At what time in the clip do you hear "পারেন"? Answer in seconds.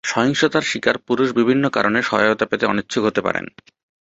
3.21-3.45